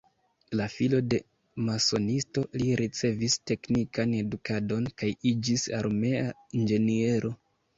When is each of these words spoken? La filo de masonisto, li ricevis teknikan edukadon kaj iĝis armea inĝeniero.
La 0.59 0.65
filo 0.75 1.01
de 1.13 1.19
masonisto, 1.67 2.43
li 2.61 2.71
ricevis 2.81 3.37
teknikan 3.51 4.17
edukadon 4.23 4.89
kaj 5.03 5.13
iĝis 5.35 5.69
armea 5.83 6.25
inĝeniero. 6.63 7.33